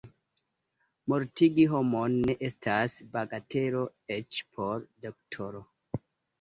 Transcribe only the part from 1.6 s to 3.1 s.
homon ne estas